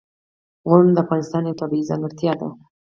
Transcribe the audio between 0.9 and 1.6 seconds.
د افغانستان یوه